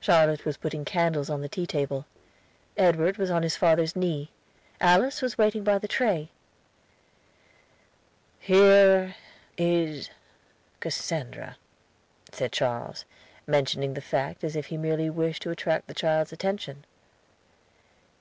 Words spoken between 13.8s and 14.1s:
the